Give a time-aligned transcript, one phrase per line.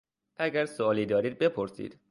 [0.37, 1.99] اگر سئوالی دارید بپرسید!